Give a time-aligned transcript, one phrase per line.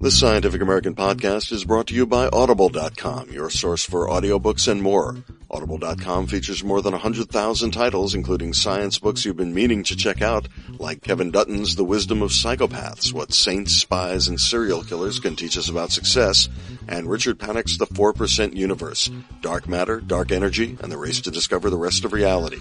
[0.00, 4.82] This Scientific American podcast is brought to you by Audible.com, your source for audiobooks and
[4.82, 5.16] more.
[5.52, 10.46] Audible.com features more than 100,000 titles, including science books you've been meaning to check out,
[10.78, 15.58] like Kevin Dutton's The Wisdom of Psychopaths, What Saints, Spies, and Serial Killers Can Teach
[15.58, 16.48] Us About Success,
[16.86, 19.10] and Richard Panek's The 4% Universe,
[19.40, 22.58] Dark Matter, Dark Energy, and the Race to Discover the Rest of Reality.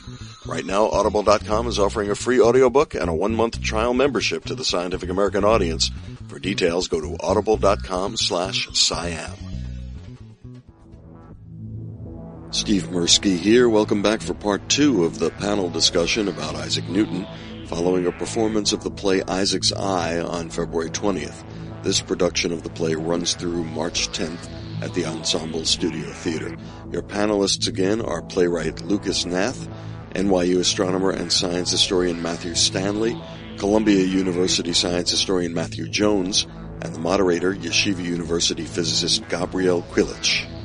[0.47, 4.65] Right now, Audible.com is offering a free audiobook and a one-month trial membership to the
[4.65, 5.91] Scientific American audience.
[6.27, 9.48] For details, go to audible.com slash SciAm.
[12.51, 13.69] Steve Mirsky here.
[13.69, 17.27] Welcome back for part two of the panel discussion about Isaac Newton
[17.67, 21.43] following a performance of the play Isaac's Eye on February 20th.
[21.83, 24.49] This production of the play runs through March 10th
[24.81, 26.57] at the Ensemble Studio Theater.
[26.91, 29.69] Your panelists again are playwright Lucas Hnath,
[30.15, 33.15] NYU astronomer and science historian Matthew Stanley,
[33.59, 36.47] Columbia University science historian Matthew Jones,
[36.81, 40.58] and the moderator, Yeshiva University physicist Gabriel Cwilich.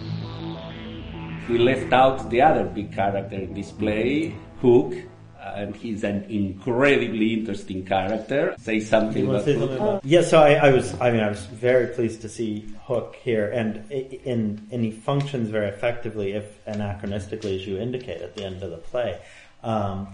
[1.48, 4.94] We left out the other big character in this play, Hooke,
[5.38, 8.54] and he's an incredibly interesting character.
[8.58, 11.44] Say something about say something about Yeah, so I, I, was, I mean, I was
[11.44, 17.56] very pleased to see Hooke here, and in, and he functions very effectively, if anachronistically,
[17.56, 19.20] as you indicate at the end of the play.
[19.62, 20.08] Um,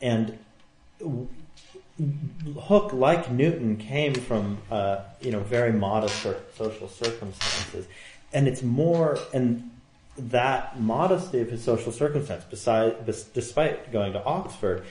[0.00, 0.38] and
[2.60, 7.86] Hooke, like Newton, came from uh, you know very modest social circumstances,
[8.32, 9.70] and it's more and
[10.18, 14.84] that modesty of his social circumstance, besides, despite going to Oxford,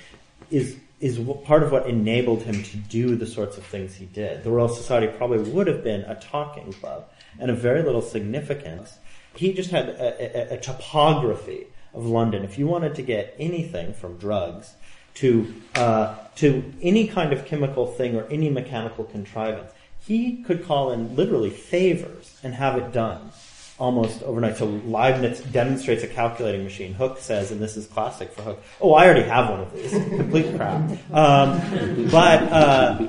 [0.52, 4.44] is is part of what enabled him to do the sorts of things he did.
[4.44, 8.98] The Royal Society probably would have been a talking club and of very little significance.
[9.36, 12.44] He just had a, a, a topography of London.
[12.44, 14.74] If you wanted to get anything from drugs
[15.16, 20.92] to uh, to any kind of chemical thing or any mechanical contrivance, he could call
[20.92, 23.32] in literally favors and have it done
[23.78, 24.58] almost overnight.
[24.58, 26.94] So Leibniz demonstrates a calculating machine.
[26.94, 29.92] Hooke says, and this is classic for Hooke, oh, I already have one of these.
[29.92, 30.82] Complete crap.
[31.14, 33.08] Um, but uh,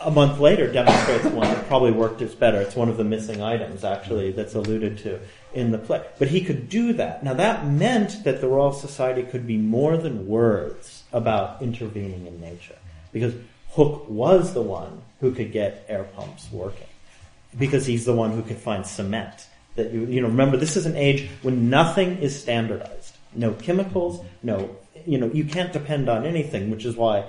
[0.00, 2.60] a month later demonstrates one that probably worked as better.
[2.60, 5.20] It's one of the missing items, actually, that's alluded to
[5.52, 6.04] in the play.
[6.18, 7.22] But he could do that.
[7.22, 12.40] Now that meant that the Royal Society could be more than words about intervening in
[12.40, 12.76] nature.
[13.12, 13.34] Because
[13.70, 16.88] Hooke was the one who could get air pumps working.
[17.56, 20.86] Because he's the one who could find cement that you, you know, remember this is
[20.86, 23.16] an age when nothing is standardized.
[23.34, 24.76] No chemicals, no,
[25.06, 27.24] you know, you can't depend on anything, which is why,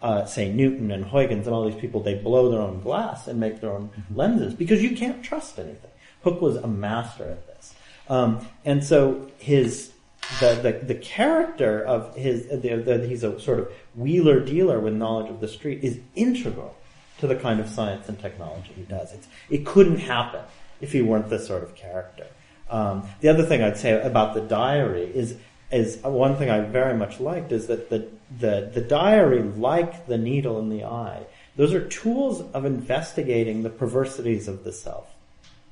[0.00, 3.38] uh, say Newton and Huygens and all these people, they blow their own glass and
[3.38, 4.16] make their own mm-hmm.
[4.16, 5.90] lenses because you can't trust anything.
[6.24, 7.74] Hooke was a master at this.
[8.08, 9.92] Um, and so his,
[10.40, 14.94] the, the, the character of his, the, the, he's a sort of wheeler dealer with
[14.94, 16.76] knowledge of the street is integral
[17.18, 19.12] to the kind of science and technology he does.
[19.12, 20.40] It's, it couldn't happen
[20.82, 22.26] if he weren't this sort of character.
[22.68, 25.36] Um, the other thing I'd say about the diary is
[25.70, 28.06] is one thing I very much liked is that the,
[28.38, 31.24] the the diary, like the needle in the eye,
[31.56, 35.08] those are tools of investigating the perversities of the self.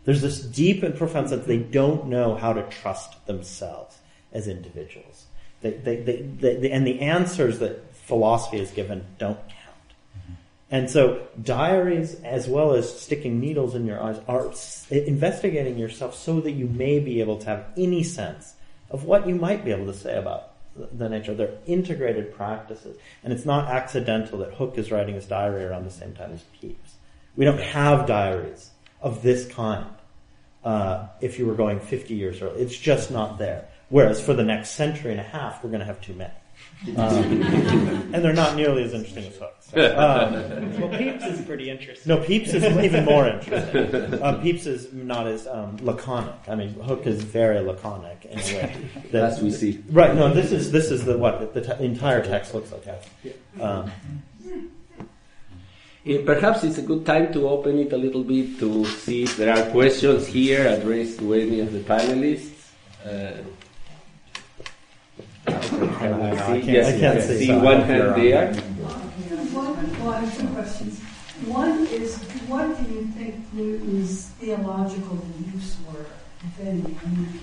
[0.05, 3.99] There's this deep and profound sense they don't know how to trust themselves
[4.33, 5.27] as individuals.
[5.61, 9.39] They, they, they, and the answers that philosophy has given don't
[10.71, 14.53] and so diaries, as well as sticking needles in your eyes, are
[14.91, 18.55] investigating yourself so that you may be able to have any sense
[18.89, 21.35] of what you might be able to say about the nature.
[21.35, 22.97] They're integrated practices.
[23.25, 26.43] And it's not accidental that Hooke is writing his diary around the same time as
[26.61, 26.77] Pepys.
[27.37, 28.71] We don't have diaries
[29.01, 29.91] of this kind
[30.65, 32.61] uh, if you were going 50 years early.
[32.61, 33.67] It's just not there.
[33.89, 36.33] Whereas for the next century and a half, we're going to have too many.
[36.97, 37.43] Um,
[38.15, 39.57] and they're not nearly as interesting as Hooke.
[39.61, 42.09] So, um, well, Pepys is pretty interesting.
[42.09, 44.23] No, Pepys is even more interesting.
[44.23, 46.35] Um, Pepys is not as um, laconic.
[46.49, 48.77] I mean, Hooke is very laconic in a way.
[49.13, 49.83] That, As we see.
[49.91, 50.15] Right.
[50.15, 52.87] No, this is this is the what the t- entire text looks like.
[53.61, 53.91] Um,
[56.25, 59.55] Perhaps it's a good time to open it a little bit to see if there
[59.55, 62.71] are questions here addressed to any of the panelists.
[63.05, 63.43] Uh,
[65.53, 68.55] can I, see, yes, I can't see, see one hand there.
[69.53, 71.01] One, well, I have two questions.
[71.47, 76.07] One is, what do you think Newton's theological beliefs were,
[76.45, 76.83] if any?
[76.83, 77.41] I mean,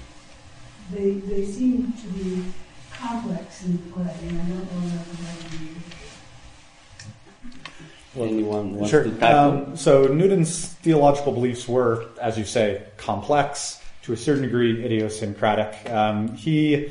[0.92, 2.46] they, they seem to be
[2.92, 5.98] complex in play, and I don't know if
[8.16, 9.04] Anyone wants sure.
[9.04, 9.20] to?
[9.22, 15.90] Um, so Newton's theological beliefs were, as you say, complex, to a certain degree idiosyncratic.
[15.92, 16.90] Um, he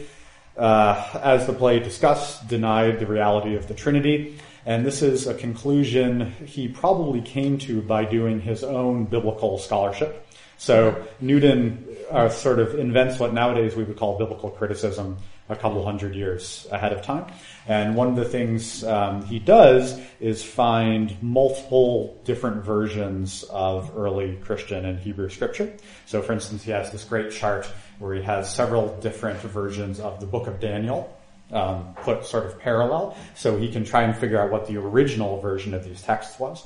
[0.57, 4.39] uh, as the play discussed, denied the reality of the Trinity.
[4.65, 10.27] And this is a conclusion he probably came to by doing his own biblical scholarship.
[10.59, 15.19] So Newton uh, sort of invents what nowadays we would call biblical criticism
[15.49, 17.33] a couple hundred years ahead of time.
[17.67, 24.37] And one of the things um, he does is find multiple different versions of early
[24.37, 25.73] Christian and Hebrew scripture.
[26.07, 27.67] So for instance, he has this great chart
[27.99, 31.17] where he has several different versions of the book of Daniel
[31.53, 35.41] um, put sort of parallel, so he can try and figure out what the original
[35.41, 36.65] version of these texts was.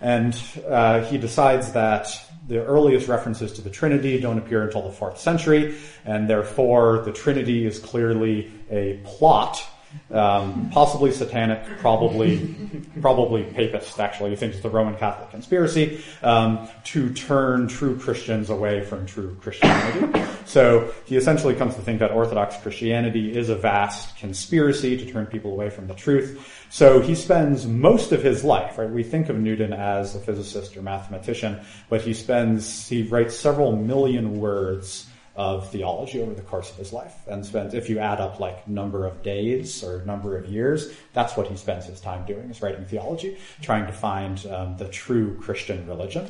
[0.00, 2.08] And uh, he decides that
[2.46, 7.12] the earliest references to the Trinity don't appear until the fourth century, and therefore the
[7.12, 9.62] Trinity is clearly a plot
[10.10, 12.54] um, possibly satanic, probably
[13.00, 13.98] probably papist.
[14.00, 19.06] Actually, he thinks it's the Roman Catholic conspiracy um, to turn true Christians away from
[19.06, 20.22] true Christianity.
[20.44, 25.26] So he essentially comes to think that Orthodox Christianity is a vast conspiracy to turn
[25.26, 26.66] people away from the truth.
[26.70, 28.90] So he spends most of his life, right?
[28.90, 33.76] We think of Newton as a physicist or mathematician, but he spends he writes several
[33.76, 35.07] million words
[35.38, 38.66] of theology over the course of his life and spends, if you add up like
[38.66, 42.60] number of days or number of years, that's what he spends his time doing is
[42.60, 46.28] writing theology, trying to find um, the true Christian religion.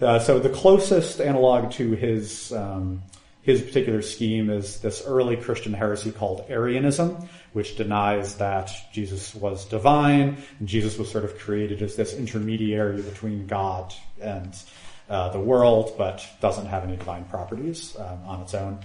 [0.00, 3.02] Uh, so the closest analog to his um,
[3.42, 9.66] his particular scheme is this early Christian heresy called Arianism, which denies that Jesus was
[9.66, 14.56] divine and Jesus was sort of created as this intermediary between God and
[15.08, 18.78] uh, the world, but doesn't have any divine properties um, on its own.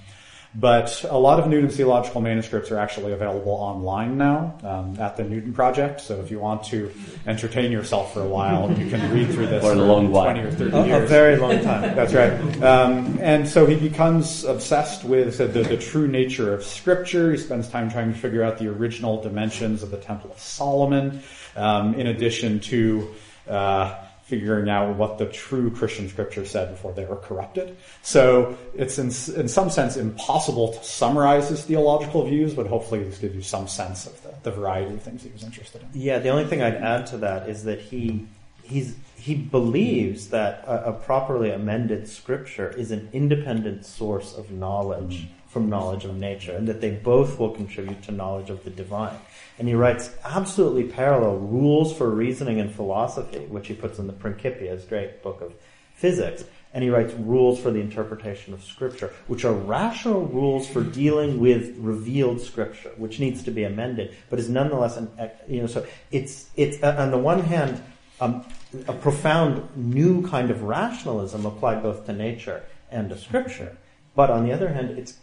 [0.56, 5.24] But a lot of Newton's theological manuscripts are actually available online now um, at the
[5.24, 6.02] Newton Project.
[6.02, 6.92] So if you want to
[7.28, 10.34] entertain yourself for a while, you can read through this for a long while.
[10.34, 11.04] 20 or 30 A, years.
[11.04, 11.82] a very long time.
[11.96, 12.34] That's right.
[12.64, 17.32] Um, and so he becomes obsessed with the, the, the, true nature of Scripture.
[17.32, 21.22] He spends time trying to figure out the original dimensions of the Temple of Solomon,
[21.58, 23.14] um, in addition to
[23.48, 23.96] uh,
[24.30, 27.76] figuring out what the true Christian scripture said before they were corrupted.
[28.04, 33.18] So it's in, in some sense impossible to summarize his theological views, but hopefully this
[33.18, 35.88] gives you some sense of the, the variety of things he was interested in.
[35.94, 38.28] Yeah, the only thing I'd add to that is that he
[38.62, 45.28] he's he believes that a, a properly amended scripture is an independent source of knowledge
[45.50, 49.18] from knowledge of nature, and that they both will contribute to knowledge of the divine.
[49.58, 54.14] And he writes absolutely parallel rules for reasoning and philosophy, which he puts in the
[54.14, 55.54] Principia, his great book of
[55.96, 56.46] physics.
[56.72, 61.40] And he writes rules for the interpretation of scripture, which are rational rules for dealing
[61.40, 65.10] with revealed scripture, which needs to be amended, but is nonetheless an,
[65.48, 67.84] you know, so it's, it's, uh, on the one hand,
[68.22, 68.46] um,
[68.88, 72.62] a profound new kind of rationalism applied both to nature
[72.92, 73.76] and to scripture.
[74.16, 75.18] But on the other hand, it's,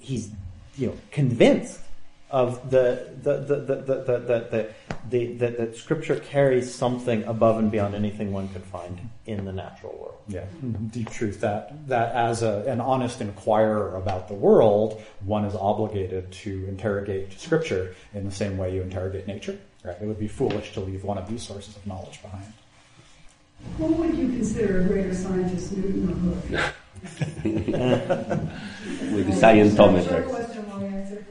[0.00, 0.30] he's,
[0.76, 1.80] you know, convinced
[2.34, 4.74] of the the the the the the,
[5.08, 9.52] the, the, the, scripture carries something above and beyond anything one could find in the
[9.52, 10.16] natural world.
[10.26, 10.44] Yeah,
[10.90, 16.32] deep truth that that as a, an honest inquirer about the world, one is obligated
[16.32, 19.56] to interrogate scripture in the same way you interrogate nature.
[19.84, 19.96] Right?
[20.00, 22.52] It would be foolish to leave one of these sources of knowledge behind.
[23.78, 26.73] Who would you consider a greater scientist, Newton or Hooke?
[27.44, 30.08] With the scientometer.
[30.08, 31.24] Short question, long answer.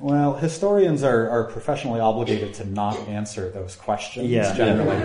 [0.00, 4.54] Well, historians are, are professionally obligated to not answer those questions Yeah.
[4.54, 4.96] generally.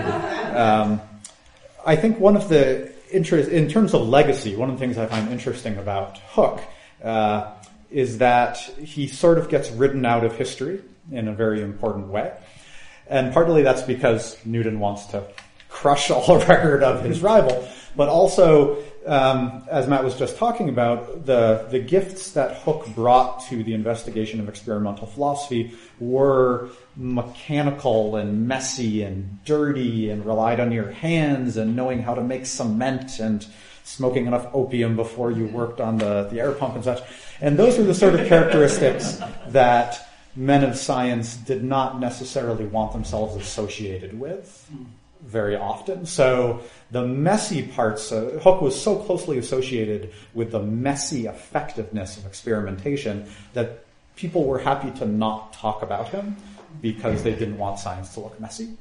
[0.56, 1.02] Um,
[1.86, 5.08] I think one of the interest, in terms of legacy, one of the things I
[5.08, 6.62] find interesting about Hooke
[7.04, 7.52] uh,
[7.92, 12.32] is that he sort of gets written out of history in a very important way.
[13.08, 15.24] And partly that's because Newton wants to
[15.70, 21.26] crush all record of his rival, but also um, as Matt was just talking about,
[21.26, 28.48] the the gifts that Hooke brought to the investigation of experimental philosophy were mechanical and
[28.48, 33.46] messy and dirty and relied on your hands and knowing how to make cement and
[33.84, 37.02] smoking enough opium before you worked on the, the air pump and such.
[37.42, 39.20] And those are the sort of characteristics
[39.50, 44.70] that men of science did not necessarily want themselves associated with
[45.26, 46.06] very often.
[46.06, 46.62] So
[46.92, 53.28] the messy parts, uh, Hooke was so closely associated with the messy effectiveness of experimentation
[53.54, 56.36] that people were happy to not talk about him
[56.82, 58.74] because they didn't want science to look messy.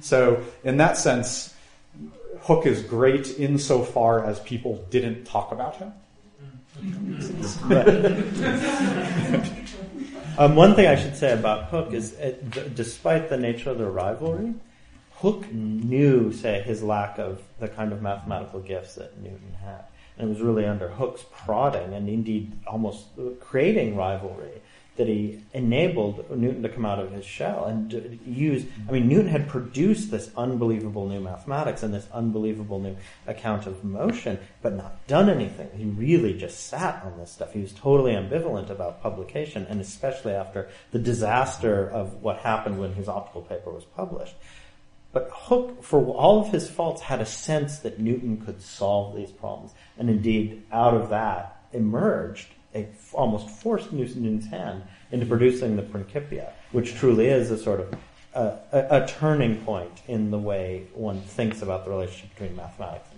[0.00, 1.54] So in that sense,
[2.40, 5.92] Hooke is great insofar as people didn't talk about him.
[10.38, 13.78] um, one thing I should say about Hooke is, uh, d- despite the nature of
[13.78, 14.54] the rivalry,
[15.20, 19.84] Hooke knew, say, his lack of the kind of mathematical gifts that Newton had.
[20.16, 23.06] And it was really under Hooke's prodding and indeed almost
[23.40, 24.60] creating rivalry
[24.96, 28.64] that he enabled Newton to come out of his shell and use.
[28.88, 32.96] I mean, Newton had produced this unbelievable new mathematics and this unbelievable new
[33.26, 35.70] account of motion, but not done anything.
[35.76, 37.52] He really just sat on this stuff.
[37.52, 42.94] He was totally ambivalent about publication, and especially after the disaster of what happened when
[42.94, 44.34] his optical paper was published.
[45.12, 49.30] But Hooke, for all of his faults, had a sense that Newton could solve these
[49.30, 49.72] problems.
[49.96, 56.52] And indeed, out of that emerged a almost forced Newton's hand into producing the Principia,
[56.72, 57.94] which truly is a sort of
[58.34, 63.08] uh, a, a, turning point in the way one thinks about the relationship between mathematics.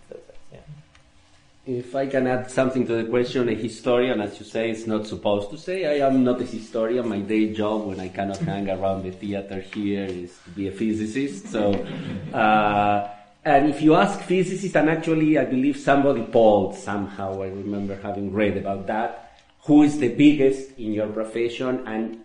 [1.71, 5.07] If I can add something to the question, a historian, as you say, is not
[5.07, 5.87] supposed to say.
[5.87, 7.09] I am not a historian.
[7.09, 10.73] My day job, when I cannot hang around the theater here, is to be a
[10.73, 11.47] physicist.
[11.47, 11.75] So,
[12.35, 13.09] uh,
[13.45, 17.41] and if you ask physicists, and actually, I believe somebody polled somehow.
[17.41, 19.39] I remember having read about that.
[19.67, 21.87] Who is the biggest in your profession?
[21.87, 22.25] And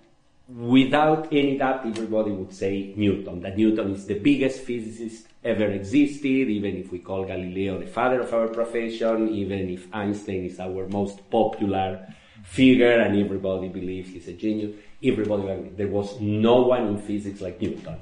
[0.50, 3.42] without any doubt, everybody would say Newton.
[3.42, 8.22] That Newton is the biggest physicist ever existed, even if we call Galileo the father
[8.22, 12.06] of our profession, even if Einstein is our most popular
[12.44, 17.62] figure and everybody believes he's a genius, everybody, there was no one in physics like
[17.62, 17.98] Newton.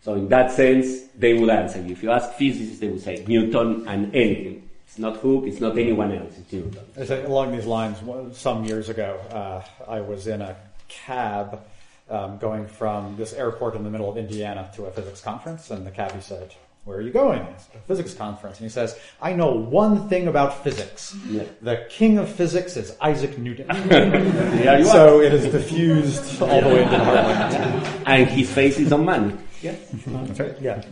[0.00, 1.92] So in that sense, they would answer you.
[1.92, 4.68] If you ask physicists, they would say Newton and anything.
[4.86, 7.26] It's not Hooke, it's not anyone else, it's Newton.
[7.26, 7.98] Along these lines,
[8.38, 10.56] some years ago, uh, I was in a
[10.88, 11.60] cab
[12.08, 15.84] um, going from this airport in the middle of Indiana to a physics conference, and
[15.84, 16.54] the cabbie said,
[16.86, 17.40] where are you going?
[17.40, 18.58] It's a physics conference.
[18.58, 21.16] And he says, I know one thing about physics.
[21.28, 21.42] Yeah.
[21.60, 23.66] The king of physics is Isaac Newton.
[24.84, 28.02] so it is diffused all the way into the heartland.
[28.06, 29.36] And his face is on man.
[29.62, 29.80] Yes.
[30.06, 30.60] That's right.
[30.60, 30.84] Yeah.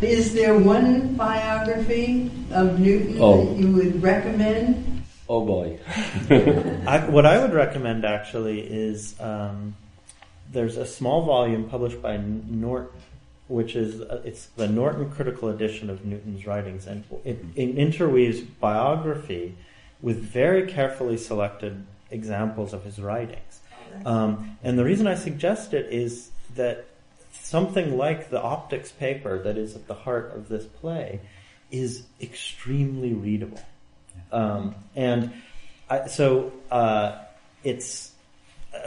[0.00, 3.44] Is there one biography of Newton oh.
[3.44, 5.04] that you would recommend?
[5.28, 5.78] Oh boy.
[6.86, 9.76] I, what I would recommend actually is um,
[10.50, 12.98] there's a small volume published by Norton
[13.50, 18.40] which is uh, it's the Norton Critical Edition of Newton's writings, and it, it, interweaves
[18.40, 19.56] biography
[20.00, 23.60] with very carefully selected examples of his writings.
[24.06, 26.86] Um, and the reason I suggest it is that
[27.32, 31.20] something like the optics paper that is at the heart of this play
[31.72, 33.60] is extremely readable,
[34.30, 35.32] um, and
[35.88, 37.18] I, so uh,
[37.64, 38.09] it's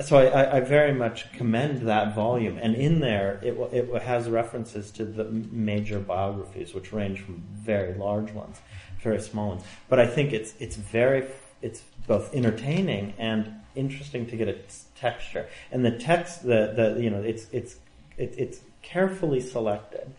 [0.04, 4.92] so I, I, very much commend that volume, and in there it, it has references
[4.92, 8.62] to the major biographies, which range from very large ones,
[9.02, 9.64] very small ones.
[9.90, 11.28] But I think it's it's very
[11.62, 17.10] it's both entertaining and interesting to get its texture, and the text the the you
[17.10, 17.76] know it's it's
[18.18, 20.14] it, it's carefully selected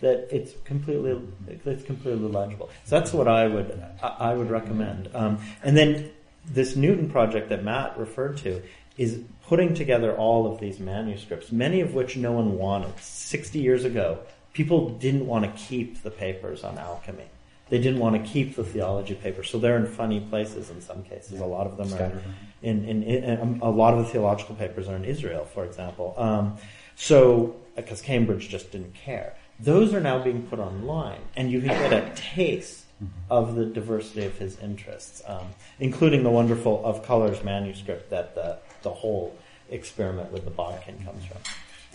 [0.00, 1.20] that it's completely
[1.66, 2.70] it's completely legible.
[2.84, 5.10] So that's what I would I would recommend.
[5.12, 6.10] Um, and then
[6.46, 8.62] this Newton project that Matt referred to
[8.98, 12.98] is putting together all of these manuscripts, many of which no one wanted.
[12.98, 14.18] 60 years ago,
[14.52, 17.24] people didn't want to keep the papers on alchemy.
[17.70, 21.02] They didn't want to keep the theology papers, so they're in funny places in some
[21.04, 21.40] cases.
[21.40, 22.22] A lot of them are
[22.62, 26.14] in, in, in, um, a lot of the theological papers are in Israel, for example.
[26.16, 26.56] Um,
[26.96, 29.36] so, because Cambridge just didn't care.
[29.60, 32.84] Those are now being put online, and you can get a taste
[33.30, 38.58] of the diversity of his interests, um, including the wonderful Of Colors manuscript that the
[38.82, 39.36] the whole
[39.70, 41.38] experiment with the bodkin comes from.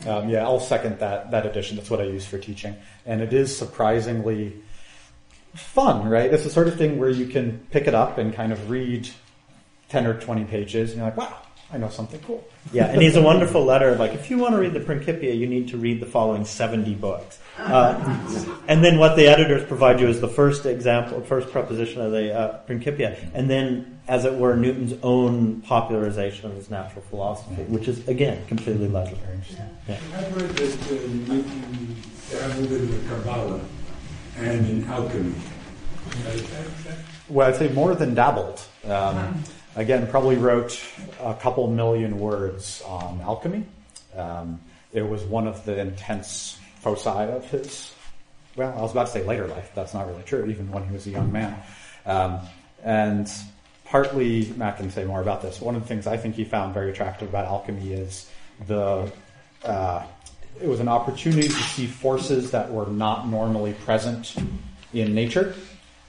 [0.08, 1.78] Um, yeah, I'll second that that addition.
[1.78, 2.76] That's what I use for teaching,
[3.06, 4.54] and it is surprisingly
[5.54, 6.34] fun, right?
[6.34, 9.08] It's the sort of thing where you can pick it up and kind of read
[9.90, 11.38] ten or twenty pages, and you're like, wow,
[11.74, 12.44] I know something cool.
[12.72, 13.96] Yeah, and he's a wonderful letter.
[13.96, 16.96] Like, if you want to read the Principia, you need to read the following 70
[16.96, 17.38] books.
[17.60, 17.94] Uh,
[18.68, 22.34] and then what the editors provide you is the first example, first proposition of the
[22.34, 27.88] uh, Principia, and then, as it were, Newton's own popularization of his natural philosophy, which
[27.88, 29.22] is, again, completely legible.
[29.88, 29.98] Yeah.
[30.16, 31.96] I've heard that uh, Newton
[32.32, 33.62] dabbled in the Kabbalah
[34.38, 35.36] and in alchemy.
[37.30, 38.62] Well, I'd say more than dabbled.
[38.86, 39.44] Um,
[39.76, 40.80] Again, probably wrote
[41.20, 43.66] a couple million words on alchemy.
[44.16, 44.62] Um,
[44.92, 47.92] it was one of the intense foci of his,
[48.56, 49.72] well, I was about to say later life.
[49.74, 51.60] That's not really true, even when he was a young man.
[52.06, 52.40] Um,
[52.84, 53.32] and
[53.86, 55.60] partly, Matt can say more about this.
[55.60, 58.30] One of the things I think he found very attractive about alchemy is
[58.68, 59.12] the,
[59.66, 60.06] uh,
[60.62, 64.36] it was an opportunity to see forces that were not normally present
[64.94, 65.56] in nature.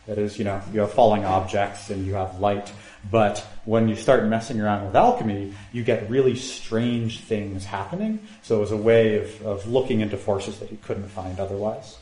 [0.06, 2.70] That is, you know, you have falling objects and you have light
[3.10, 8.20] but when you start messing around with alchemy, you get really strange things happening.
[8.42, 11.98] So it was a way of, of looking into forces that you couldn't find otherwise.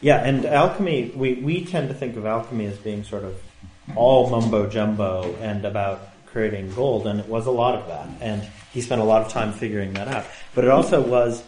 [0.00, 3.40] Yeah, and alchemy, we, we tend to think of alchemy as being sort of
[3.94, 8.08] all mumbo jumbo and about creating gold, and it was a lot of that.
[8.20, 10.26] And he spent a lot of time figuring that out.
[10.54, 11.42] But it also was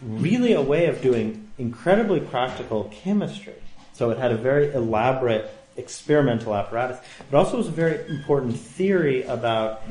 [0.00, 3.54] really a way of doing incredibly practical chemistry.
[3.92, 6.98] So it had a very elaborate experimental apparatus,
[7.30, 9.82] but also was a very important theory about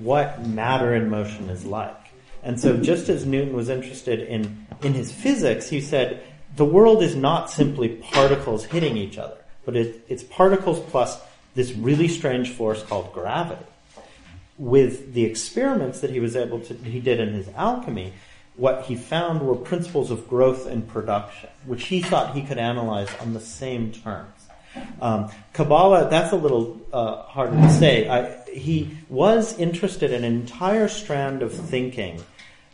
[0.00, 1.94] what matter in motion is like.
[2.42, 6.22] And so just as Newton was interested in, in his physics, he said,
[6.56, 11.20] the world is not simply particles hitting each other, but it, it's particles plus
[11.54, 13.64] this really strange force called gravity.
[14.56, 18.12] With the experiments that he was able to, he did in his alchemy,
[18.56, 23.08] what he found were principles of growth and production, which he thought he could analyze
[23.20, 24.37] on the same terms.
[25.00, 28.08] Um, Kabbalah, that's a little uh, harder to say.
[28.08, 32.22] I, he was interested in an entire strand of thinking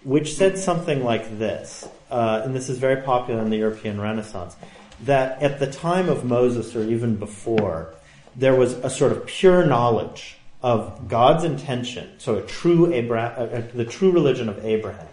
[0.05, 4.55] which said something like this, uh, and this is very popular in the European Renaissance,
[5.03, 7.95] that at the time of Moses or even before,
[8.37, 13.77] there was a sort of pure knowledge of God's intention, so a true Abra- uh,
[13.77, 15.09] the true religion of Abraham,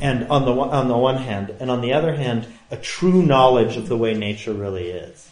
[0.00, 3.76] and on the on the one hand, and on the other hand, a true knowledge
[3.76, 5.30] of the way nature really is.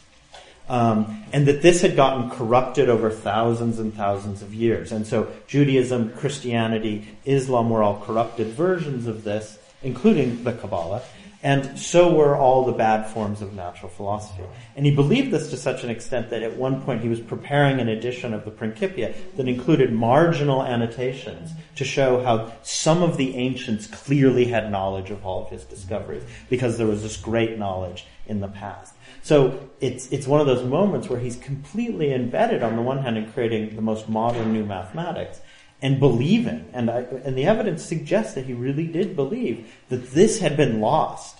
[0.68, 4.92] Um, and that this had gotten corrupted over thousands and thousands of years.
[4.92, 11.02] And so Judaism, Christianity, Islam were all corrupted versions of this, including the Kabbalah.
[11.42, 14.44] And so were all the bad forms of natural philosophy.
[14.76, 17.80] And he believed this to such an extent that at one point he was preparing
[17.80, 23.34] an edition of the Principia that included marginal annotations to show how some of the
[23.34, 28.06] ancients clearly had knowledge of all of his discoveries because there was this great knowledge
[28.26, 28.94] in the past.
[29.22, 33.18] So it's, it's one of those moments where he's completely embedded on the one hand
[33.18, 35.40] in creating the most modern new mathematics
[35.82, 40.38] and believing, and, I, and the evidence suggests that he really did believe that this
[40.38, 41.38] had been lost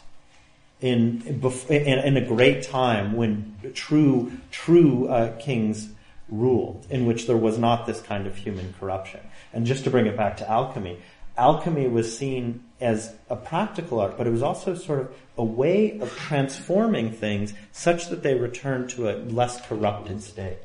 [0.81, 1.23] in,
[1.69, 5.91] in, in a great time when true, true uh, kings
[6.29, 9.21] ruled, in which there was not this kind of human corruption.
[9.53, 10.99] And just to bring it back to alchemy,
[11.39, 16.01] alchemy was seen as a practical art, but it was also sort of a way
[16.01, 20.59] of transforming things such that they return to a less corrupted state.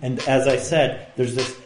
[0.00, 1.56] And as I said, there's this,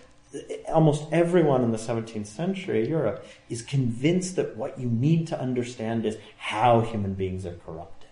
[0.69, 6.07] almost everyone in the 17th century Europe is convinced that what you need to understand
[6.07, 8.11] is how human beings are corrupted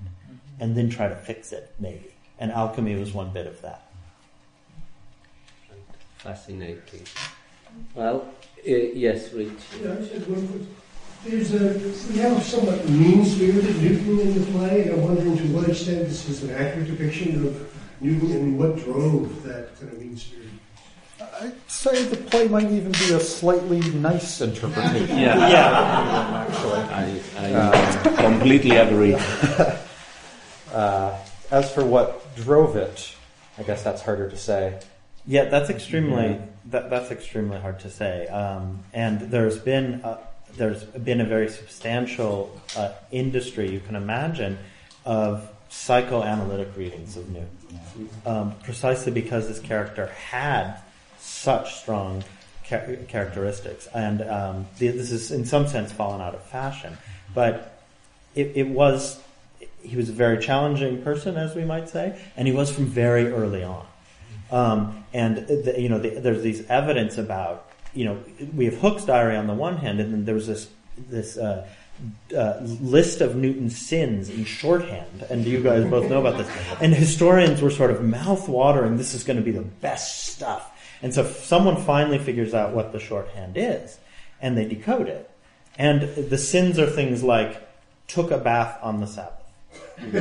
[0.59, 2.15] and then try to fix it, maybe.
[2.39, 3.91] And alchemy was one bit of that.
[6.19, 7.07] Fascinating.
[7.95, 8.29] Well,
[8.59, 9.51] uh, yes, Rich.
[9.83, 10.67] Yeah, I said.
[11.25, 15.45] There's a, we have a somewhat mean-spirited Newton in the play, and I'm wondering to
[15.55, 19.99] what extent this is an accurate depiction of Newton and what drove that kind of
[19.99, 20.40] mean spirit.
[21.41, 25.19] I'd say the play might even be a slightly nice interpretation.
[25.21, 26.47] Yeah, yeah.
[26.47, 29.15] Actually, I, I uh, completely agree.
[30.75, 31.19] uh,
[31.51, 33.15] as for what drove it,
[33.57, 34.81] I guess that's harder to say.
[35.27, 36.71] Yeah, that's extremely mm-hmm.
[36.71, 38.27] that, that's extremely hard to say.
[38.27, 40.19] Um, and there's been a,
[40.57, 44.59] there's been a very substantial uh, industry you can imagine
[45.07, 50.77] of psychoanalytic readings of Newton, um, precisely because this character had
[51.21, 52.25] such strong
[52.65, 56.97] characteristics, and um, this is in some sense fallen out of fashion.
[57.35, 57.83] But
[58.35, 59.21] it, it was
[59.83, 63.33] he was a very challenging person, as we might say, and he was from very
[63.33, 63.87] early on.
[64.51, 68.23] Um, and the, you know, the, there's these evidence about you know
[68.55, 71.67] we have Hooke's diary on the one hand, and then there was this this uh,
[72.37, 76.49] uh, list of Newton's sins in shorthand, and you guys both know about this.
[76.81, 78.97] And historians were sort of mouth watering.
[78.97, 80.77] This is going to be the best stuff.
[81.03, 83.99] And so someone finally figures out what the shorthand is,
[84.41, 85.31] and they decode it.
[85.79, 87.69] And the sins are things like
[88.07, 89.41] took a bath on the Sabbath
[90.01, 90.15] What's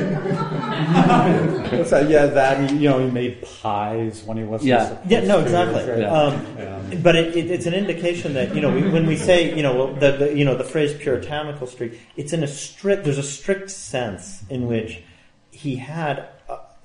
[1.90, 2.10] that?
[2.10, 4.68] Yeah, that you know he made pies when he wasn't.
[4.68, 6.00] Yeah, yeah, no, exactly.
[6.00, 6.12] Yeah.
[6.12, 6.82] Um, yeah.
[7.02, 9.94] But it, it, it's an indication that you know we, when we say you know
[9.94, 13.04] the, the, you know the phrase puritanical streak, it's in a strict.
[13.04, 15.02] There's a strict sense in which
[15.50, 16.28] he had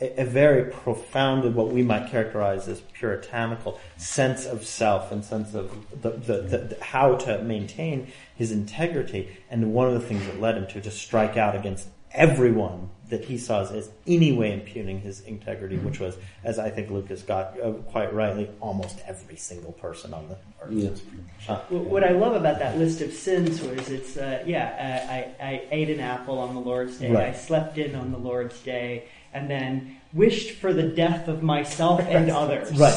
[0.02, 5.54] a, a very profound, what we might characterize as puritanical sense of self and sense
[5.54, 9.38] of the, the, the, how to maintain his integrity.
[9.50, 13.24] And one of the things that led him to just strike out against everyone that
[13.24, 17.60] he saw as any way impugning his integrity, which was, as I think Lucas got
[17.62, 21.04] uh, quite rightly, almost every single person on the earth.
[21.48, 21.54] Yeah.
[21.54, 25.68] Uh, what I love about that list of sins was it's, uh, yeah, I, I,
[25.70, 27.28] ate an apple on the Lord's day, right.
[27.28, 32.00] I slept in on the Lord's day, and then wished for the death of myself
[32.00, 32.72] and others.
[32.72, 32.96] Right.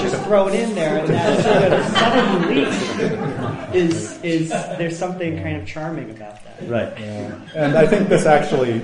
[0.00, 5.36] Just throw it in there, and that sort of sudden leap is is there's something
[5.42, 6.68] kind of charming about that.
[6.68, 6.98] Right.
[6.98, 7.38] Yeah.
[7.54, 8.82] And I think this actually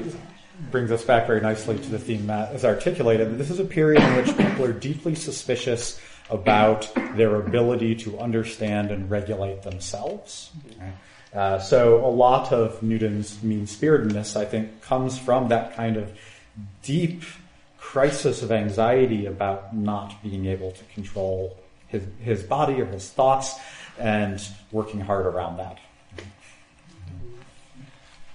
[0.71, 3.39] brings us back very nicely to the theme Matt has articulated.
[3.39, 5.99] This is a period in which people are deeply suspicious
[6.31, 10.51] about their ability to understand and regulate themselves.
[11.35, 16.13] Uh, so a lot of Newton's mean-spiritedness, I think, comes from that kind of
[16.83, 17.23] deep
[17.79, 23.59] crisis of anxiety about not being able to control his, his body or his thoughts
[23.99, 25.79] and working hard around that.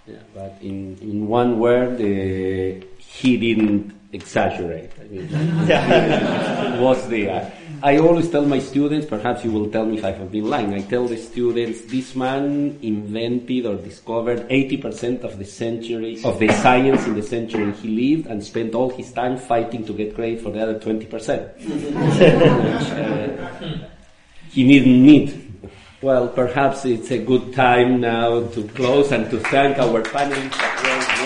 [0.06, 4.92] Yeah, but in, in one word, uh, he didn't exaggerate.
[5.00, 5.30] I mean,
[5.68, 6.80] yeah.
[6.80, 7.52] was there.
[7.84, 10.74] I always tell my students, perhaps you will tell me if I have been lying,
[10.74, 16.50] I tell the students, this man invented or discovered 80% of the century, of the
[16.50, 20.42] science in the century he lived and spent all his time fighting to get credit
[20.42, 21.08] for the other 20%.
[21.58, 23.88] Which, uh,
[24.50, 25.44] he didn't need.
[26.02, 31.17] Well, perhaps it's a good time now to close and to thank our panelists.